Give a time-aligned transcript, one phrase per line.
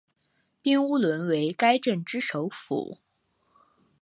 [0.63, 2.97] 彬乌伦为该镇之首府。